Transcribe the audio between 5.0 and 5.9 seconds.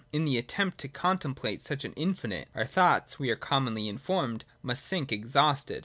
exhausted.